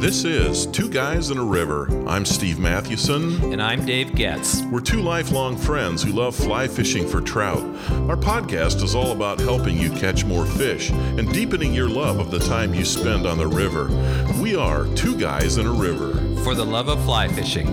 [0.00, 1.86] This is Two Guys in a River.
[2.08, 3.52] I'm Steve Mathewson.
[3.52, 4.62] And I'm Dave Goetz.
[4.62, 7.60] We're two lifelong friends who love fly fishing for trout.
[8.08, 12.30] Our podcast is all about helping you catch more fish and deepening your love of
[12.30, 13.88] the time you spend on the river.
[14.40, 16.14] We are Two Guys in a River.
[16.44, 17.66] For the love of fly fishing.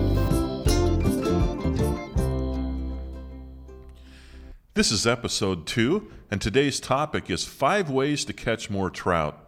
[4.74, 9.40] This is episode two, and today's topic is five ways to catch more trout.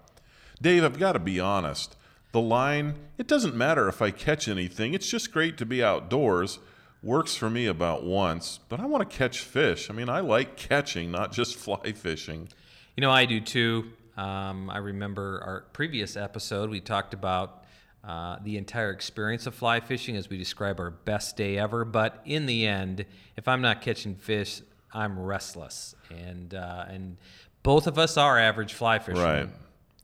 [0.62, 1.98] Dave, I've got to be honest.
[2.32, 6.60] The line, it doesn't matter if I catch anything, it's just great to be outdoors,
[7.02, 9.90] works for me about once, but I want to catch fish.
[9.90, 12.50] I mean, I like catching, not just fly fishing.
[12.96, 13.92] You know, I do too.
[14.18, 17.64] Um, I remember our previous episode, we talked about
[18.04, 21.86] uh, the entire experience of fly fishing as we describe our best day ever.
[21.86, 23.06] But in the end,
[23.38, 24.62] if I'm not catching fish,
[24.94, 25.96] I'm restless.
[26.10, 27.18] And, uh, and
[27.64, 29.24] both of us are average fly fishermen.
[29.24, 29.50] Right.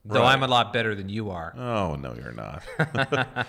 [0.08, 0.34] Though Right.
[0.34, 1.52] I'm a lot better than you are.
[1.56, 2.62] Oh, no, you're not.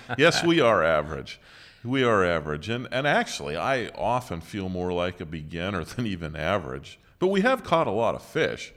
[0.17, 1.39] yes, we are average.
[1.83, 2.67] We are average.
[2.69, 6.99] And, and actually, I often feel more like a beginner than even average.
[7.19, 8.73] But we have caught a lot of fish.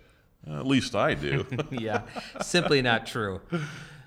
[0.46, 1.46] At least I do.
[1.70, 2.02] yeah,
[2.40, 3.40] simply not true.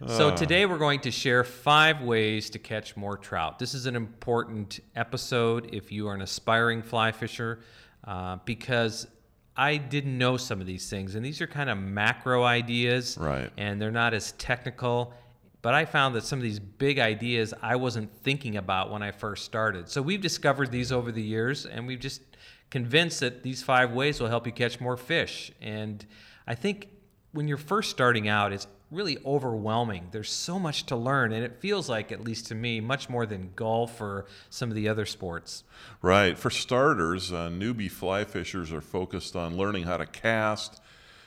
[0.08, 3.58] So, today we're going to share five ways to catch more trout.
[3.58, 7.60] This is an important episode if you are an aspiring fly fisher
[8.04, 9.08] uh, because
[9.56, 11.16] I didn't know some of these things.
[11.16, 13.52] And these are kind of macro ideas, Right.
[13.58, 15.14] and they're not as technical.
[15.62, 19.12] But I found that some of these big ideas I wasn't thinking about when I
[19.12, 19.88] first started.
[19.90, 22.22] So, we've discovered these over the years, and we've just
[22.70, 25.52] convinced that these five ways will help you catch more fish.
[25.62, 26.06] And
[26.48, 26.90] I think
[27.32, 30.08] when you're first starting out, it's really overwhelming.
[30.12, 33.26] There's so much to learn, and it feels like, at least to me, much more
[33.26, 35.64] than golf or some of the other sports.
[36.02, 36.38] Right.
[36.38, 40.82] For starters, uh, newbie fly fishers are focused on learning how to cast,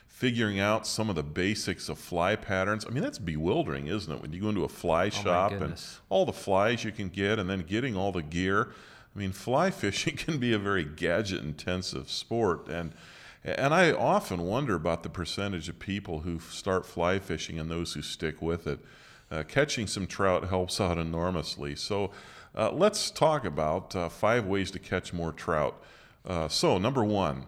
[0.06, 2.86] figuring out some of the basics of fly patterns.
[2.86, 4.22] I mean, that's bewildering, isn't it?
[4.22, 5.74] When you go into a fly shop and
[6.08, 8.72] all the flies you can get and then getting all the gear.
[9.14, 12.68] I mean, fly fishing can be a very gadget intensive sport.
[12.68, 12.92] And
[13.56, 17.94] and I often wonder about the percentage of people who start fly fishing and those
[17.94, 18.80] who stick with it.
[19.30, 21.74] Uh, catching some trout helps out enormously.
[21.76, 22.10] So
[22.56, 25.80] uh, let's talk about uh, five ways to catch more trout.
[26.24, 27.46] Uh, so, number one,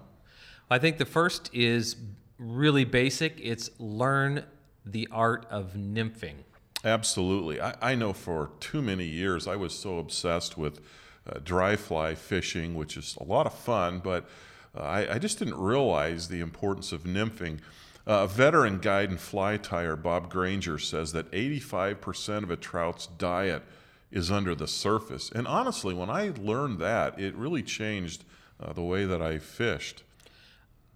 [0.70, 1.96] I think the first is
[2.38, 4.44] really basic it's learn
[4.84, 6.44] the art of nymphing.
[6.84, 7.60] absolutely.
[7.60, 10.80] I, I know for too many years I was so obsessed with
[11.28, 14.26] uh, dry fly fishing, which is a lot of fun, but uh,
[14.80, 17.58] I, I just didn't realize the importance of nymphing.
[18.06, 23.06] Uh, a veteran guide and fly tyer, Bob Granger, says that 85% of a trout's
[23.06, 23.62] diet
[24.10, 25.30] is under the surface.
[25.30, 28.24] And honestly, when I learned that, it really changed
[28.60, 30.02] uh, the way that I fished.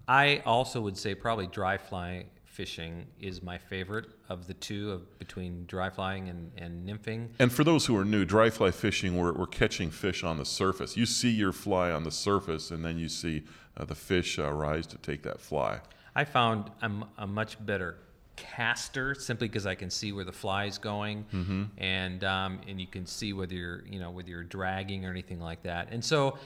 [0.09, 5.19] I also would say probably dry fly fishing is my favorite of the two of
[5.19, 7.29] between dry flying and, and nymphing.
[7.39, 10.45] And for those who are new, dry fly fishing, we're, we're catching fish on the
[10.45, 10.97] surface.
[10.97, 13.45] You see your fly on the surface, and then you see
[13.77, 15.81] uh, the fish uh, rise to take that fly.
[16.15, 17.97] I found I'm a much better
[18.37, 21.63] caster simply because I can see where the fly is going, Mm-hmm.
[21.79, 25.41] and um, and you can see whether you're you know whether you're dragging or anything
[25.41, 25.89] like that.
[25.91, 26.39] And so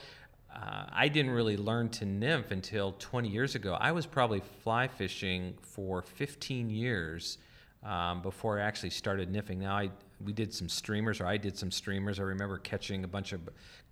[0.59, 3.77] uh, I didn't really learn to nymph until 20 years ago.
[3.79, 7.37] I was probably fly fishing for 15 years
[7.83, 9.57] um, before I actually started nymphing.
[9.57, 9.91] Now I
[10.23, 12.19] we did some streamers, or I did some streamers.
[12.19, 13.41] I remember catching a bunch of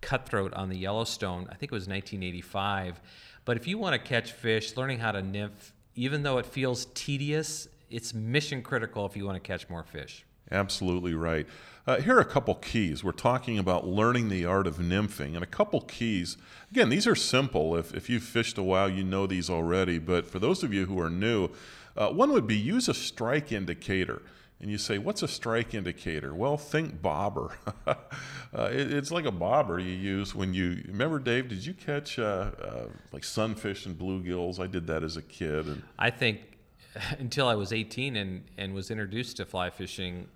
[0.00, 1.46] cutthroat on the Yellowstone.
[1.50, 3.00] I think it was 1985.
[3.44, 6.86] But if you want to catch fish, learning how to nymph, even though it feels
[6.94, 10.25] tedious, it's mission critical if you want to catch more fish.
[10.50, 11.46] Absolutely right.
[11.86, 13.04] Uh, here are a couple keys.
[13.04, 16.36] We're talking about learning the art of nymphing, and a couple keys.
[16.72, 17.76] Again, these are simple.
[17.76, 19.98] If, if you've fished a while, you know these already.
[19.98, 21.50] But for those of you who are new,
[21.96, 24.22] uh, one would be use a strike indicator.
[24.60, 26.34] And you say, what's a strike indicator?
[26.34, 27.52] Well, think bobber.
[27.86, 27.94] uh,
[28.72, 31.48] it- it's like a bobber you use when you remember, Dave.
[31.48, 34.58] Did you catch uh, uh, like sunfish and bluegills?
[34.58, 36.40] I did that as a kid, and I think
[37.18, 40.28] until I was 18 and, and was introduced to fly fishing,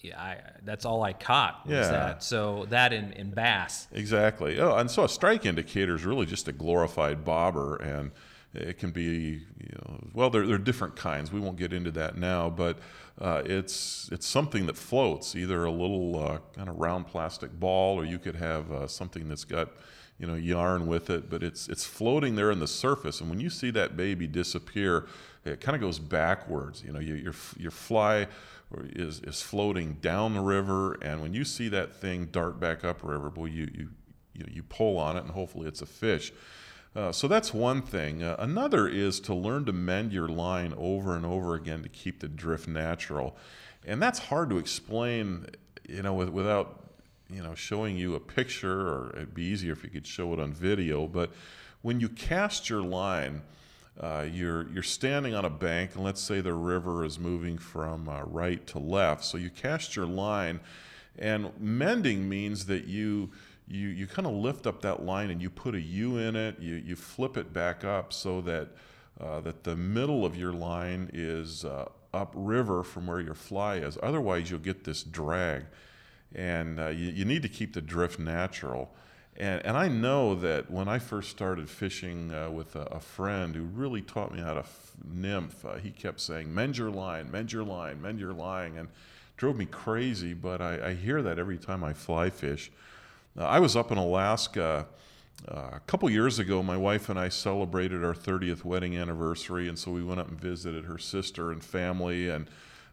[0.00, 1.88] yeah, I, that's all I caught was Yeah.
[1.90, 2.22] that.
[2.22, 3.88] So that in, in bass.
[3.92, 4.58] Exactly.
[4.60, 8.12] Oh, and so a strike indicator is really just a glorified bobber, and
[8.54, 11.32] it can be, you know, well, there, there are different kinds.
[11.32, 12.78] We won't get into that now, but
[13.20, 17.98] uh, it's it's something that floats, either a little uh, kind of round plastic ball,
[17.98, 19.70] or you could have uh, something that's got,
[20.18, 23.40] you know, yarn with it, but it's it's floating there in the surface, and when
[23.40, 25.06] you see that baby disappear,
[25.46, 26.82] it kind of goes backwards.
[26.84, 28.26] You know, you, your your fly
[28.94, 33.30] is is floating down the river, and when you see that thing dart back upriver,
[33.30, 33.88] boy, you you
[34.34, 36.32] you, you pull on it, and hopefully it's a fish.
[36.94, 38.22] Uh, so that's one thing.
[38.22, 42.20] Uh, another is to learn to mend your line over and over again to keep
[42.20, 43.36] the drift natural.
[43.84, 45.46] And that's hard to explain,
[45.86, 46.88] you know, with, without,
[47.28, 50.40] you know, showing you a picture, or it'd be easier if you could show it
[50.40, 51.06] on video.
[51.06, 51.32] But
[51.82, 53.42] when you cast your line,
[54.00, 58.08] uh, you're you're standing on a bank, and let's say the river is moving from
[58.08, 59.24] uh, right to left.
[59.24, 60.60] So you cast your line,
[61.18, 63.30] and mending means that you
[63.66, 66.58] you you kind of lift up that line and you put a U in it.
[66.60, 68.68] You you flip it back up so that
[69.20, 73.96] uh, that the middle of your line is uh, upriver from where your fly is.
[74.02, 75.64] Otherwise, you'll get this drag,
[76.34, 78.94] and uh, you, you need to keep the drift natural.
[79.38, 83.54] And, and I know that when I first started fishing uh, with a, a, friend
[83.54, 87.30] who really taught me how to f- nymph, uh, he kept saying, mend your line,
[87.30, 88.88] mend your line, mend your line, and
[89.36, 92.70] drove me crazy, but I, I hear that every time I fly fish.
[93.38, 94.86] Uh, I was up in Alaska
[95.46, 96.62] uh, a couple years ago.
[96.62, 100.40] My wife and I celebrated our 30th wedding anniversary, and so we went up and
[100.40, 102.48] visited her sister and family, and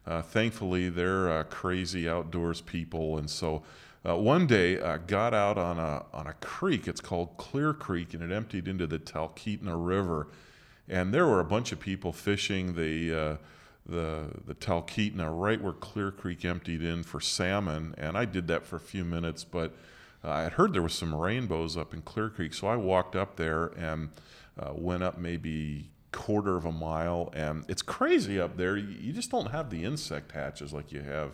[0.06, 3.62] uh, thankfully they're uh, crazy outdoors people, and so
[4.06, 6.86] uh, one day I got out on a, on a creek.
[6.86, 10.28] It's called Clear Creek, and it emptied into the Talkeetna River.
[10.88, 13.36] And there were a bunch of people fishing the, uh,
[13.86, 17.94] the, the Talkeetna right where Clear Creek emptied in for salmon.
[17.96, 19.74] And I did that for a few minutes, but
[20.22, 22.52] uh, I had heard there was some rainbows up in Clear Creek.
[22.52, 24.10] So I walked up there and
[24.58, 27.30] uh, went up maybe quarter of a mile.
[27.32, 28.76] And it's crazy up there.
[28.76, 31.32] You just don't have the insect hatches like you have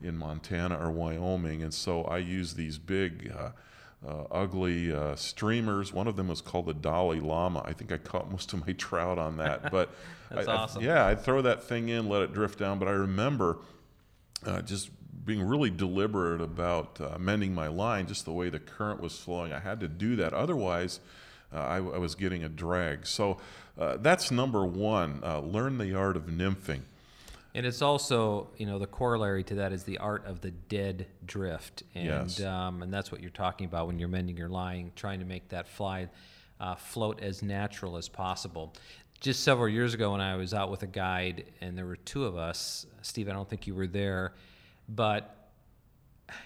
[0.00, 1.62] in Montana or Wyoming.
[1.62, 3.50] And so I use these big, uh,
[4.06, 5.92] uh, ugly uh, streamers.
[5.92, 7.62] One of them was called the Dalai Lama.
[7.64, 9.70] I think I caught most of my trout on that.
[9.70, 9.90] But
[10.30, 10.82] That's I, awesome.
[10.82, 12.78] I, yeah, I'd throw that thing in, let it drift down.
[12.78, 13.58] But I remember
[14.44, 14.90] uh, just
[15.24, 19.52] being really deliberate about uh, mending my line, just the way the current was flowing.
[19.52, 20.32] I had to do that.
[20.32, 21.00] Otherwise,
[21.52, 23.06] uh, I, I, was getting a drag.
[23.06, 23.38] So
[23.76, 25.20] that's number one.
[25.20, 26.82] learn the art of nymphing.
[27.56, 31.06] And it's also, you know, the corollary to that is the art of the dead
[31.24, 32.42] drift, and yes.
[32.42, 35.48] um, and that's what you're talking about when you're mending your line, trying to make
[35.48, 36.10] that fly
[36.60, 38.74] uh, float as natural as possible.
[39.20, 42.26] Just several years ago, when I was out with a guide, and there were two
[42.26, 44.34] of us, Steve, I don't think you were there,
[44.86, 45.48] but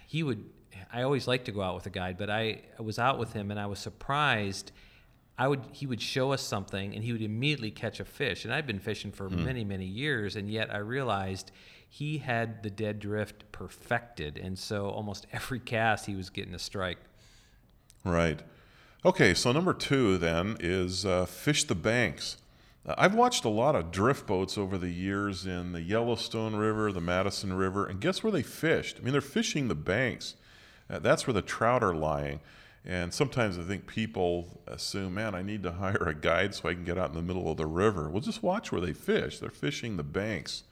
[0.07, 0.45] he would.
[0.93, 3.33] I always like to go out with a guide, but I, I was out with
[3.33, 4.71] him, and I was surprised
[5.41, 8.45] I would he would show us something and he would immediately catch a fish.
[8.45, 9.43] And I'd been fishing for mm.
[9.43, 11.51] many many years, and yet I realized
[11.89, 16.59] he had the dead drift perfected, and so almost every cast he was getting a
[16.59, 16.99] strike.
[18.05, 18.41] Right.
[19.03, 22.37] Okay, so number two then is uh, fish the banks.
[22.87, 26.93] Uh, I've watched a lot of drift boats over the years in the Yellowstone River,
[26.93, 28.99] the Madison River, and guess where they fished?
[28.99, 30.35] I mean, they're fishing the banks.
[30.91, 32.41] Uh, that's where the trout are lying.
[32.85, 36.75] And sometimes I think people assume, man, I need to hire a guide so I
[36.75, 38.09] can get out in the middle of the river.
[38.09, 39.39] Well, just watch where they fish.
[39.39, 40.65] They're fishing the banks.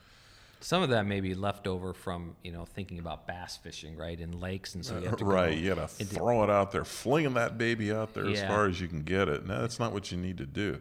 [0.61, 4.19] Some of that may be left over from you know thinking about bass fishing, right,
[4.19, 5.57] in lakes, and so you have to right.
[5.57, 8.39] you got to throw it out there, flinging that baby out there yeah.
[8.39, 9.47] as far as you can get it.
[9.47, 10.81] No, that's not what you need to do.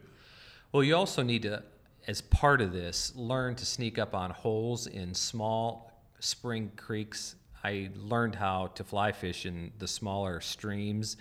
[0.72, 1.62] Well, you also need to,
[2.08, 7.36] as part of this, learn to sneak up on holes in small spring creeks
[7.68, 11.18] I learned how to fly fish in the smaller streams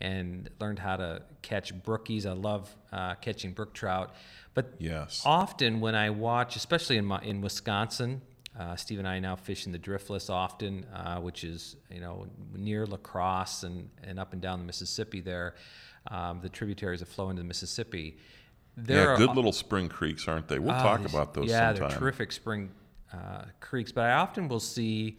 [0.00, 2.24] and learned how to catch brookies.
[2.24, 4.14] I love uh, catching brook trout.
[4.54, 5.22] But yes.
[5.26, 8.22] often when I watch, especially in, my, in Wisconsin,
[8.58, 12.26] uh, Steve and I now fish in the driftless often, uh, which is you know
[12.54, 15.54] near La Crosse and, and up and down the Mississippi there,
[16.08, 18.16] um, the tributaries that flow into the Mississippi.
[18.76, 20.58] There yeah, good little spring creeks, aren't they?
[20.58, 21.50] We'll talk about those.
[21.50, 21.90] Yeah, sometime.
[21.90, 22.70] they're terrific spring
[23.12, 23.92] uh, creeks.
[23.92, 25.18] But I often will see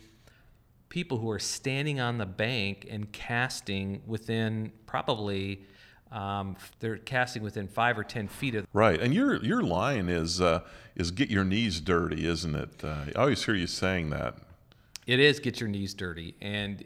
[0.91, 5.63] people who are standing on the bank and casting within probably
[6.11, 10.41] um, they're casting within five or ten feet of right and your your line is
[10.41, 10.59] uh,
[10.95, 12.83] is get your knees dirty isn't it?
[12.83, 14.35] Uh, i always hear you saying that.
[15.07, 16.83] It is get your knees dirty and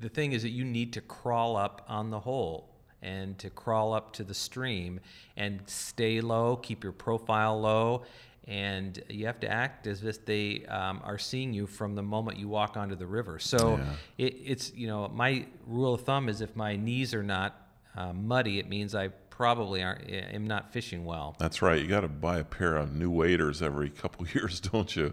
[0.00, 2.70] the thing is that you need to crawl up on the hole
[3.02, 4.98] and to crawl up to the stream
[5.36, 8.02] and stay low keep your profile low
[8.48, 12.38] and you have to act as if they um, are seeing you from the moment
[12.38, 13.38] you walk onto the river.
[13.38, 13.92] So yeah.
[14.18, 17.56] it, it's you know my rule of thumb is if my knees are not
[17.96, 21.36] uh, muddy, it means I probably aren't am not fishing well.
[21.38, 21.80] That's right.
[21.80, 25.12] You got to buy a pair of new waders every couple years, don't you?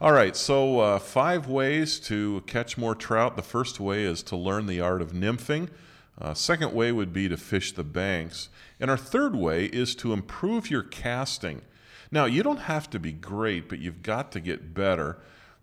[0.00, 0.36] All right.
[0.36, 3.36] So uh, five ways to catch more trout.
[3.36, 5.70] The first way is to learn the art of nymphing.
[6.20, 8.48] Uh, second way would be to fish the banks.
[8.78, 11.62] And our third way is to improve your casting.
[12.14, 15.18] Now, you don't have to be great, but you've got to get better.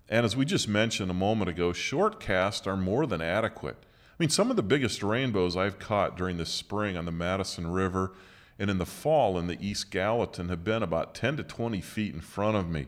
[0.10, 3.78] And as we just mentioned a moment ago, short casts are more than adequate.
[3.82, 7.72] I mean, some of the biggest rainbows I've caught during the spring on the Madison
[7.72, 8.12] River
[8.60, 12.14] and in the fall in the East Gallatin have been about 10 to 20 feet
[12.14, 12.88] in front of me.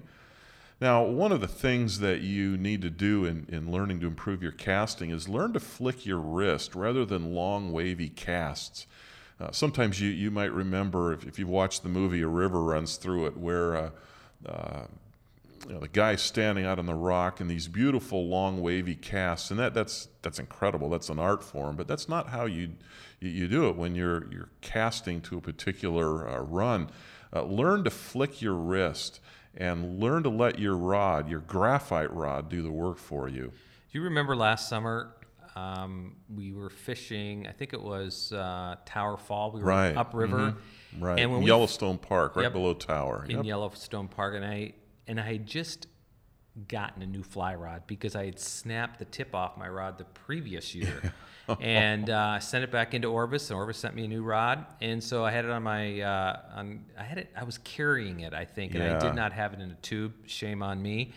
[0.82, 4.43] Now, one of the things that you need to do in, in learning to improve
[4.43, 8.88] your casting is learn to flick your wrist rather than long, wavy casts.
[9.40, 12.98] Uh, sometimes you, you might remember, if, if you've watched the movie A River Runs
[12.98, 13.90] Through It, where uh,
[14.46, 14.86] uh,
[15.68, 19.50] you know, the guy's standing out on the rock in these beautiful long wavy casts,
[19.50, 20.90] and that, that's that's incredible.
[20.90, 22.72] That's an art form, but that's not how you
[23.20, 26.90] you, you do it when you're you're casting to a particular uh, run.
[27.34, 29.20] Uh, learn to flick your wrist
[29.56, 33.52] and learn to let your rod, your graphite rod, do the work for you.
[33.92, 35.16] Do you remember last summer?
[35.56, 37.48] Um, we were fishing.
[37.48, 39.52] I think it was uh, Tower Fall.
[39.52, 39.96] We were Right.
[39.96, 41.04] upriver, Mm-hmm.
[41.04, 41.20] Right.
[41.20, 42.54] And when in we Yellowstone Park, right Yep.
[42.54, 43.26] below Tower.
[43.28, 43.46] in Yep.
[43.46, 44.74] Yellowstone Park, and I
[45.08, 45.88] and I had just
[46.68, 50.04] gotten a new fly rod because I had snapped the tip off my rod the
[50.06, 51.12] previous year,
[51.60, 55.04] and uh, sent it back into Orvis, and Orvis sent me a new rod, and
[55.04, 58.34] so I had it on my uh, on I had it I was carrying it
[58.36, 60.14] I think, and I did not have it in a tube.
[60.28, 61.14] Shame on me,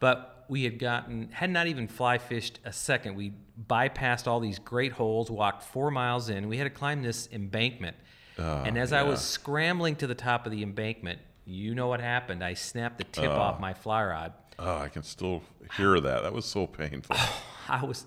[0.00, 3.14] but we had gotten had not even fly fished a second.
[3.14, 3.32] We
[3.68, 6.48] bypassed all these great holes, walked four miles in.
[6.48, 7.96] We had to climb this embankment.
[8.36, 12.00] Ah, and as I was scrambling to the top of the embankment, you know what
[12.00, 12.42] happened.
[12.42, 14.32] I snapped the tip off my fly rod.
[14.58, 15.42] Oh, I can still
[15.76, 16.22] hear that.
[16.24, 17.16] That was so painful.
[17.68, 18.06] I was,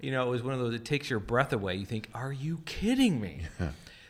[0.00, 1.76] you know, it was one of those, it takes your breath away.
[1.76, 3.42] You think, are you kidding me?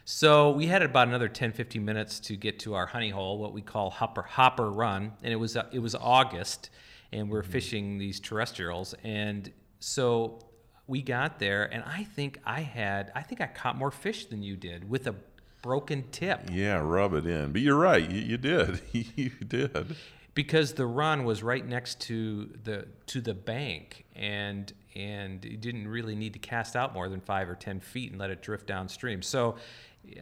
[0.06, 3.52] so we had about another 10, 15 minutes to get to our honey hole, what
[3.52, 5.12] we call hopper, hopper run.
[5.23, 6.71] And it was, uh, it was August
[7.13, 8.95] and we're fishing these terrestrials.
[9.05, 10.41] And so
[10.87, 14.43] we got there and I think I had, I think I caught more fish than
[14.43, 15.15] you did with a
[15.63, 16.49] broken tip.
[16.53, 17.53] yeah, rub it in.
[17.53, 18.09] But you're right.
[18.09, 18.81] You, you did.
[18.93, 19.97] you did.
[20.37, 25.89] because the run was right next to the to the bank and and you didn't
[25.89, 28.67] really need to cast out more than five or ten feet and let it drift
[28.67, 29.57] downstream so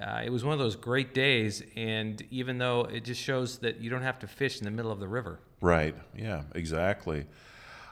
[0.01, 3.81] uh, it was one of those great days and even though it just shows that
[3.81, 5.95] you don't have to fish in the middle of the river Right.
[6.15, 7.25] Yeah, exactly.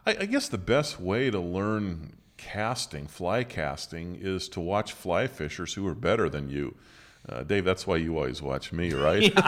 [0.07, 5.27] I, I guess the best way to learn casting, fly casting, is to watch fly
[5.27, 6.75] fishers who are better than you.
[7.27, 9.35] Uh, Dave, that's why you always watch me, right?
[9.35, 9.47] but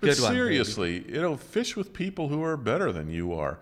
[0.00, 0.14] baby.
[0.14, 3.60] seriously, you know, fish with people who are better than you are.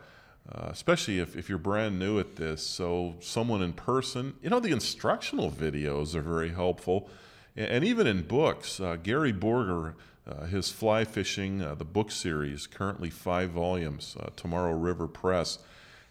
[0.51, 2.67] Uh, especially if, if you're brand new at this.
[2.67, 7.11] So, someone in person, you know, the instructional videos are very helpful.
[7.55, 9.95] And, and even in books, uh, Gary Borger,
[10.31, 15.59] uh, his fly fishing, uh, the book series, currently five volumes, uh, Tomorrow River Press,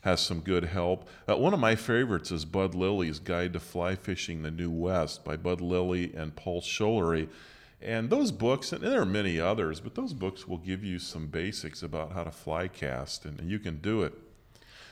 [0.02, 1.08] has some good help.
[1.28, 5.24] Uh, one of my favorites is Bud Lilly's Guide to Fly Fishing the New West
[5.26, 7.28] by Bud Lilly and Paul Schullery.
[7.82, 11.28] And those books, and there are many others, but those books will give you some
[11.28, 14.14] basics about how to fly cast, and, and you can do it.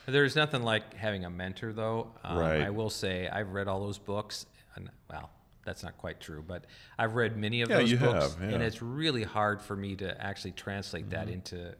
[0.05, 2.61] there's nothing like having a mentor though um, Right.
[2.61, 5.29] i will say i've read all those books and well
[5.67, 6.65] that's not quite true but
[6.97, 9.95] i've read many of Yeah, those you books have, and it's really hard for me
[9.97, 11.75] to actually translate that into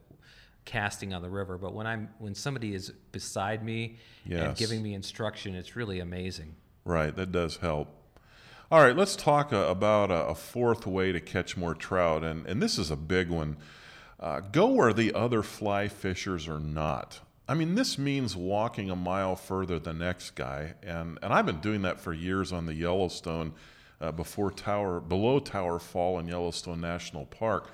[0.65, 3.98] casting on the river but when i'm when somebody is beside me
[4.29, 6.53] and giving me instruction it's really amazing
[6.88, 7.89] Right, that does help.
[8.72, 12.46] All right, let's talk uh, about a, a fourth way to catch more trout, and,
[12.48, 13.58] and this is a big one.
[14.22, 17.20] Uh, go where the other fly fishers are not.
[17.46, 21.46] I mean, this means walking a mile further than the next guy, and, and I've
[21.46, 23.53] been doing that for years on the Yellowstone
[24.01, 27.72] uh, before Tower, below Tower Fall in Yellowstone National Park.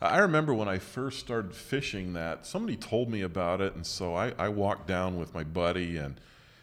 [0.00, 4.14] I remember when I first started fishing that, somebody told me about it, and so
[4.14, 6.20] I, I walked down with my buddy and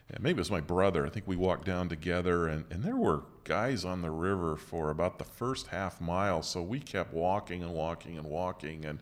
[0.10, 1.06] and maybe it was my brother.
[1.06, 4.90] I think we walked down together, and, and there were guys on the river for
[4.92, 6.44] about the first half mile.
[6.44, 9.00] So we kept walking and walking and walking, and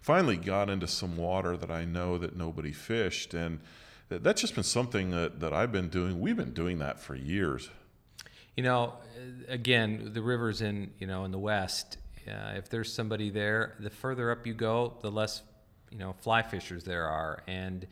[0.00, 3.34] finally got into some water that I know that nobody fished.
[3.34, 3.60] And
[4.08, 6.20] that's just been something that, that I've been doing.
[6.20, 7.70] We've been doing that for years.
[8.56, 8.94] You know,
[9.48, 11.98] again, the rivers in you know in the west.
[12.28, 15.42] Uh, if there's somebody there, the further up you go, the less
[15.90, 17.86] you know fly fishers there are, and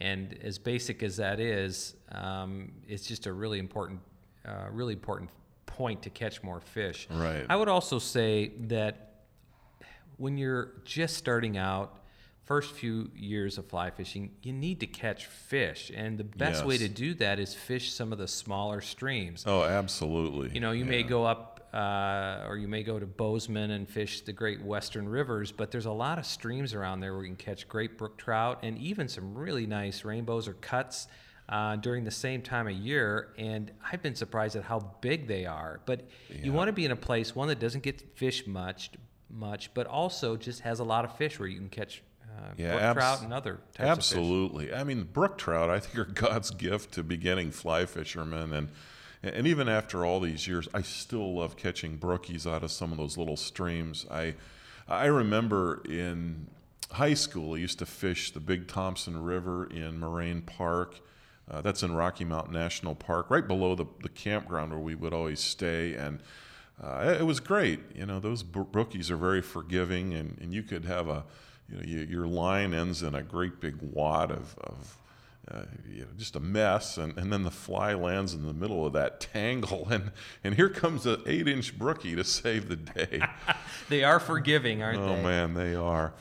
[0.00, 4.00] and as basic as that is, um, it's just a really important,
[4.46, 5.30] uh, really important
[5.64, 7.08] point to catch more fish.
[7.10, 7.46] Right.
[7.48, 9.24] I would also say that
[10.18, 11.98] when you're just starting out,
[12.46, 16.78] first few years of fly fishing, you need to catch fish, and the best way
[16.78, 19.44] to do that is fish some of the smaller streams.
[19.46, 20.50] Oh, absolutely.
[20.54, 24.22] You know, you may go up uh, or you may go to Bozeman and fish
[24.22, 27.36] the great western rivers, but there's a lot of streams around there where you can
[27.36, 31.08] catch great brook trout and even some really nice rainbows or cuts
[31.48, 33.34] uh, during the same time of year.
[33.36, 35.80] And I've been surprised at how big they are.
[35.84, 38.90] But you want to be in a place one that doesn't get fish much,
[39.28, 42.02] much, but also just has a lot of fish where you can catch
[42.56, 43.86] Yeah, brook abs- trout and other types of.
[43.86, 44.72] Absolutely.
[44.72, 48.52] I mean, brook trout, I think, are God's gift to beginning fly fishermen.
[48.52, 48.68] And,
[49.22, 52.98] and even after all these years, I still love catching brookies out of some of
[52.98, 54.06] those little streams.
[54.10, 54.34] I,
[54.88, 56.46] I remember in
[56.92, 61.00] high school, I used to fish the Big Thompson River in Moraine Park.
[61.48, 65.14] Uh, that's in Rocky Mountain National Park, right below the, the campground where we would
[65.14, 65.94] always stay.
[65.94, 66.20] And
[66.82, 67.80] uh, it, it was great.
[67.94, 71.24] You know, those brookies are very forgiving, and, and you could have a,
[71.68, 74.98] you know, you, your line ends in a great big wad of, of
[75.50, 78.84] uh, you know, just a mess, and, and then the fly lands in the middle
[78.84, 80.10] of that tangle, and,
[80.42, 83.22] and here comes an eight inch brookie to save the day.
[83.88, 85.20] They are forgiving, aren't oh they?
[85.20, 86.12] Oh, man, they are.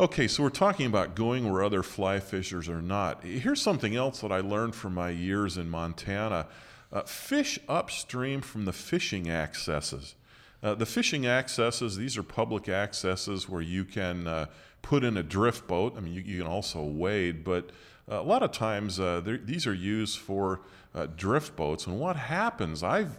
[0.00, 3.22] Okay, so we're talking about going where other fly fishers are not.
[3.22, 6.46] Here's something else that I learned from my years in Montana
[6.90, 10.14] uh, fish upstream from the fishing accesses.
[10.62, 14.46] Uh, the fishing accesses, these are public accesses where you can uh,
[14.80, 15.94] put in a drift boat.
[15.96, 17.70] I mean, you, you can also wade, but
[18.10, 20.60] uh, a lot of times uh, these are used for
[20.94, 21.86] uh, drift boats.
[21.86, 23.18] And what happens, I've,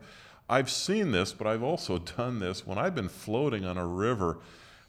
[0.50, 4.40] I've seen this, but I've also done this when I've been floating on a river.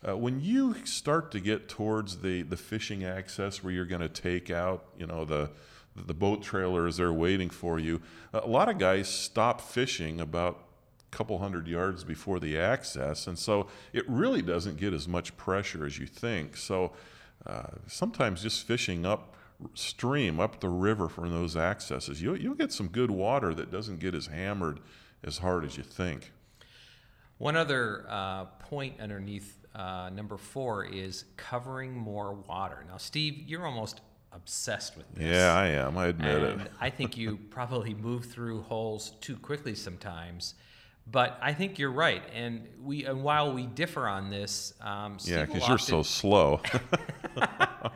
[0.07, 4.09] Uh, when you start to get towards the, the fishing access where you're going to
[4.09, 5.51] take out, you know, the,
[5.97, 8.01] the boat trailer is there waiting for you,
[8.33, 10.61] a lot of guys stop fishing about
[11.14, 13.26] couple hundred yards before the access.
[13.26, 16.56] And so it really doesn't get as much pressure as you think.
[16.56, 16.92] So
[17.47, 19.37] uh, sometimes just fishing up
[19.75, 24.00] stream, up the river from those accesses, you'll, you'll get some good water that doesn't
[24.00, 24.80] get as hammered
[25.23, 26.33] as hard as you think.
[27.38, 32.85] One other uh, point underneath uh, number four is covering more water.
[32.88, 34.00] Now, Steve, you're almost
[34.33, 35.25] obsessed with this.
[35.25, 35.97] Yeah, I am.
[35.97, 36.52] I admit it.
[36.52, 40.54] and I think you probably move through holes too quickly sometimes.
[41.07, 45.45] But I think you're right, and we and while we differ on this, um, Yeah,
[45.45, 46.61] because you're so slow.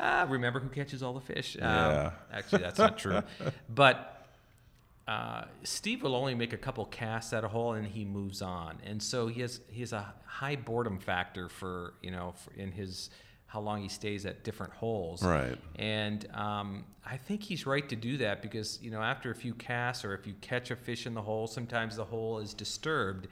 [0.00, 1.56] Ah, remember who catches all the fish?
[1.56, 2.10] Um, Yeah.
[2.32, 3.22] actually, that's not true.
[3.68, 4.26] But
[5.06, 8.78] uh, Steve will only make a couple casts at a hole and he moves on,
[8.84, 12.72] and so he has he has a high boredom factor for you know for in
[12.72, 13.10] his
[13.52, 15.22] how long he stays at different holes.
[15.22, 15.58] Right.
[15.76, 19.52] And um, I think he's right to do that because you know after a few
[19.54, 23.28] casts or if you catch a fish in the hole, sometimes the hole is disturbed,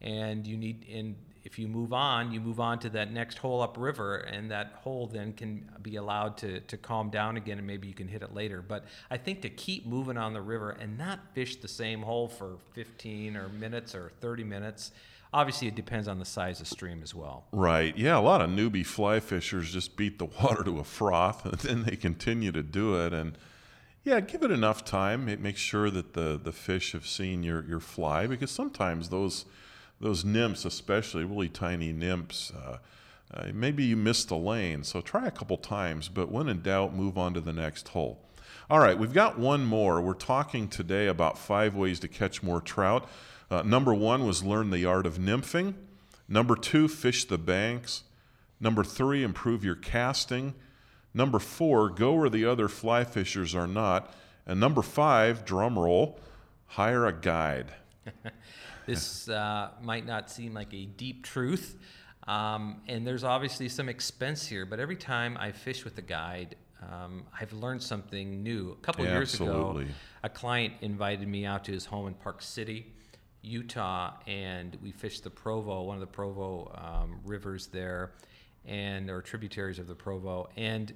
[0.00, 3.62] and you need and if you move on, you move on to that next hole
[3.62, 7.88] upriver, and that hole then can be allowed to, to calm down again, and maybe
[7.88, 8.60] you can hit it later.
[8.60, 12.28] But I think to keep moving on the river and not fish the same hole
[12.28, 14.92] for 15 or minutes or 30 minutes,
[15.32, 17.46] obviously it depends on the size of stream as well.
[17.52, 17.96] Right.
[17.96, 21.54] Yeah, a lot of newbie fly fishers just beat the water to a froth and
[21.54, 23.12] then they continue to do it.
[23.12, 23.36] And
[24.04, 25.26] yeah, give it enough time.
[25.26, 29.44] Ma- Make sure that the, the fish have seen your, your fly because sometimes those
[30.00, 32.78] those nymphs, especially really tiny nymphs, uh,
[33.34, 34.84] uh, maybe you missed a lane.
[34.84, 38.20] So try a couple times, but when in doubt, move on to the next hole.
[38.70, 40.00] All right, we've got one more.
[40.00, 43.08] We're talking today about five ways to catch more trout.
[43.50, 45.74] Uh, number one was learn the art of nymphing.
[46.28, 48.02] Number two, fish the banks.
[48.60, 50.54] Number three, improve your casting.
[51.14, 54.12] Number four, go where the other fly fishers are not.
[54.46, 56.18] And number five, drum roll,
[56.66, 57.72] hire a guide.
[58.88, 61.76] This uh, might not seem like a deep truth,
[62.26, 64.64] um, and there's obviously some expense here.
[64.64, 66.56] But every time I fish with a guide,
[66.90, 68.72] um, I've learned something new.
[68.72, 69.84] A couple Yeah, years ago,
[70.22, 72.94] a client invited me out to his home in Park City,
[73.42, 78.12] Utah, and we fished the Provo, one of the Provo um, rivers there,
[78.64, 80.92] and or tributaries of the Provo, and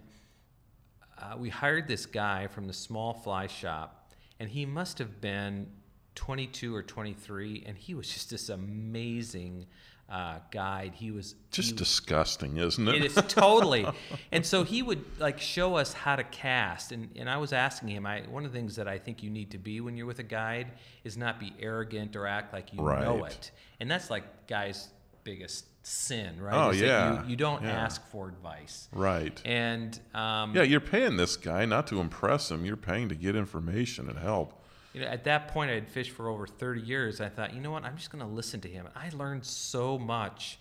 [1.19, 5.69] uh, we hired this guy from the small fly shop, and he must have been
[6.15, 9.67] 22 or 23, and he was just this amazing
[10.13, 10.93] uh, guide.
[10.95, 12.97] He was Just he, disgusting, isn't it?
[12.97, 13.87] it is totally.
[14.31, 16.93] And so he would like show us how to cast.
[16.93, 19.31] And, and I was asking him, I one of the things that I think you
[19.31, 20.73] need to be when you're with a guide
[21.05, 22.85] is not be arrogant or act like you know
[23.21, 23.33] Right.
[23.33, 23.51] it.
[23.81, 24.89] And that's like guys'
[25.25, 26.55] biggest sin, right?
[26.67, 27.23] Oh, Is yeah.
[27.25, 27.71] You, you don't Yeah.
[27.85, 28.89] ask for advice.
[28.93, 29.41] right.
[29.45, 32.65] And um, Yeah, you're paying this guy not to impress him.
[32.67, 34.62] You're paying to get information and help.
[34.93, 37.21] You know, at that point, I had fished for over 30 years.
[37.21, 37.85] I thought, you know what?
[37.85, 38.89] I'm just going to listen to him.
[38.95, 40.59] I learned so much,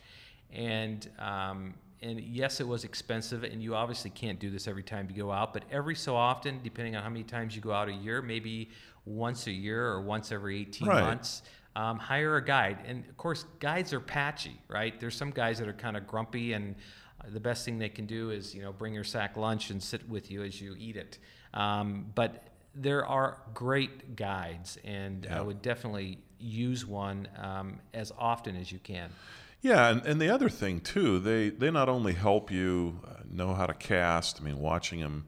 [0.54, 5.08] and um, and yes, it was expensive, and you obviously can't do this every time
[5.14, 5.54] you go out.
[5.54, 8.70] But every so often, depending on how many times you go out a year, maybe
[9.06, 11.02] once a year or once every 18 Right.
[11.02, 11.42] months,
[11.76, 12.80] um, hire a guide.
[12.88, 15.00] And of course, guides are patchy, right?
[15.00, 16.76] There's some guys that are kind of grumpy and
[17.20, 19.82] uh, the best thing they can do is you know bring your sack lunch and
[19.82, 21.18] sit with you as you eat it.
[21.54, 28.56] Um, but there are great guides, and I would definitely use one um, as often
[28.56, 29.12] as you can.
[29.62, 33.54] Yeah, and, and the other thing too, they they not only help you uh, know
[33.54, 34.42] how to cast.
[34.42, 35.26] I mean, watching them,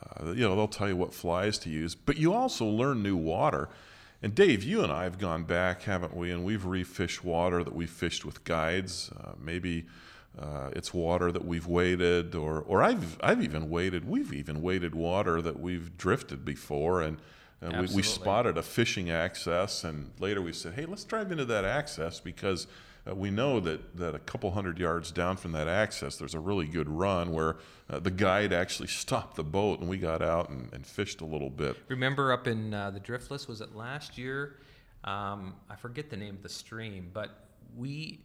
[0.00, 1.94] uh, you know, they'll tell you what flies to use.
[1.94, 3.68] But you also learn new water.
[4.22, 6.30] And Dave, you and I have gone back, haven't we?
[6.30, 9.10] And we've refished water that we fished with guides.
[9.14, 9.86] Uh, maybe
[10.38, 14.08] uh, it's water that we've waded, or or I've I've even waded.
[14.08, 17.18] We've even waded water that we've drifted before, and.
[17.62, 21.64] we, we spotted a fishing access, and later we said, "Hey, let's drive into that
[21.64, 22.66] access because
[23.08, 26.40] uh, we know that, that a couple hundred yards down from that access, there's a
[26.40, 27.56] really good run where
[27.88, 31.24] uh, the guide actually stopped the boat and we got out and, and fished a
[31.24, 31.76] little bit.
[31.88, 34.56] Remember up in uh, the Driftless, was it last year?
[35.04, 37.44] Um, I forget the name of the stream, but
[37.76, 38.20] we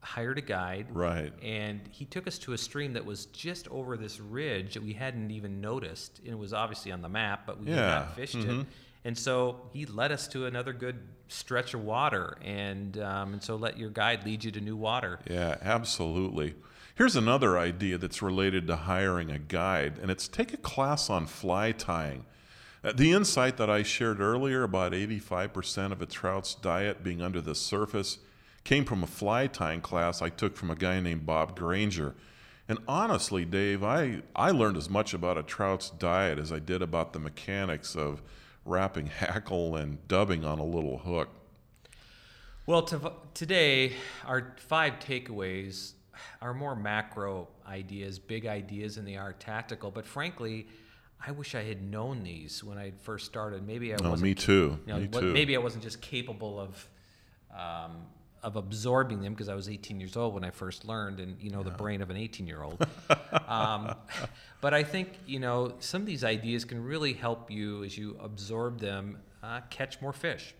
[0.00, 0.86] hired a guide.
[0.90, 1.32] Right.
[1.42, 4.92] And he took us to a stream that was just over this ridge that we
[4.92, 6.20] hadn't even noticed.
[6.20, 8.66] And it was obviously on the map, but we had not fished it.
[9.04, 12.38] And so he led us to another good stretch of water.
[12.42, 15.20] And, um, and so let your guide lead you to new water.
[15.30, 16.54] Yeah, absolutely.
[16.96, 21.26] Here's another idea that's related to hiring a guide, and it's take a class on
[21.26, 22.24] fly tying.
[22.82, 27.42] Uh, The insight that I shared earlier about 85% of a trout's diet being under
[27.42, 28.18] the surface
[28.66, 32.16] came from a fly tying class I took from a guy named Bob Granger.
[32.68, 36.82] And honestly, Dave, I, I learned as much about a trout's diet as I did
[36.82, 38.22] about the mechanics of
[38.64, 41.28] wrapping hackle and dubbing on a little hook.
[42.66, 43.92] Well, to, today,
[44.24, 45.92] our five takeaways
[46.42, 49.92] are more macro ideas, big ideas, than they are tactical.
[49.92, 50.66] But frankly,
[51.24, 53.64] I wish I had known these when I first started.
[53.64, 54.22] Maybe I Oh, wasn't.
[54.22, 54.76] me too.
[54.86, 55.32] you know, me too.
[55.32, 56.88] Maybe I wasn't just capable of
[57.56, 58.05] um,
[58.42, 61.50] of absorbing them because I was 18 years old when I first learned, and you
[61.50, 62.84] know the brain of an 18 year old.
[63.48, 63.94] um,
[64.60, 68.16] but I think you know some of these ideas can really help you as you
[68.22, 70.54] absorb them uh, catch more fish.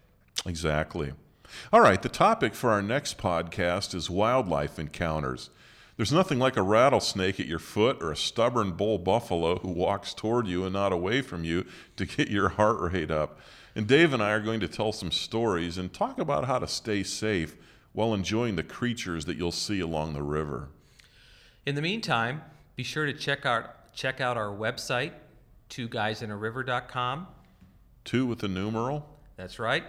[0.44, 1.12] Exactly.
[1.72, 5.50] All right, the topic for our next podcast is wildlife encounters.
[5.96, 10.12] There's nothing like a rattlesnake at your foot or a stubborn bull buffalo who walks
[10.12, 11.64] toward you and not away from you
[11.96, 13.38] to get your heart rate up.
[13.76, 16.66] And Dave and I are going to tell some stories and talk about how to
[16.66, 17.56] stay safe
[17.92, 20.70] while enjoying the creatures that you'll see along the river.
[21.66, 22.40] In the meantime,
[22.74, 25.12] be sure to check out check out our website,
[25.68, 27.26] twoguysinariver.com.
[28.04, 29.15] Two with the numeral.
[29.36, 29.84] That's right.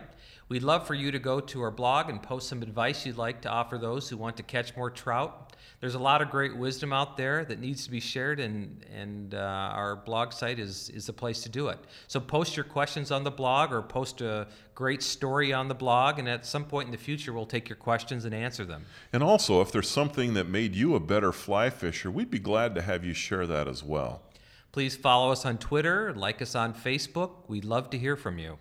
[0.49, 3.41] We'd love for you to go to our blog and post some advice you'd like
[3.41, 5.55] to offer those who want to catch more trout.
[5.79, 9.35] There's a lot of great wisdom out there that needs to be shared, and and
[9.35, 11.77] uh, our blog site is is the place to do it.
[12.07, 16.17] So post your questions on the blog, or post a great story on the blog,
[16.17, 18.85] and at some point in the future, we'll take your questions and answer them.
[19.13, 22.73] And also, if there's something that made you a better fly fisher, we'd be glad
[22.75, 24.23] to have you share that as well.
[24.71, 27.31] Please follow us on Twitter, like us on Facebook.
[27.47, 28.57] We'd love to hear from you.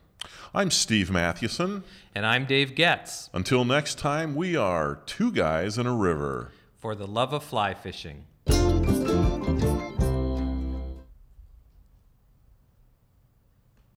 [0.54, 1.84] I'm Steve Mathewson.
[2.14, 6.50] And I'm Dave Goetz Until next time, we are two guys in a river.
[6.78, 8.24] for the love of fly fishing.